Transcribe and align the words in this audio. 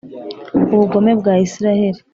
Ubugome 0.73 1.11
bwa 1.19 1.33
Israheli 1.45 1.99